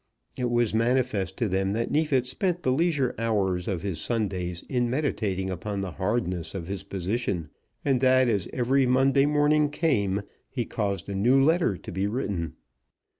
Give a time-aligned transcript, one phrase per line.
[0.35, 4.89] It was manifest to them that Neefit spent the leisure hours of his Sundays in
[4.89, 7.49] meditating upon the hardness of his position;
[7.85, 12.53] and that, as every Monday morning came, he caused a new letter to be written.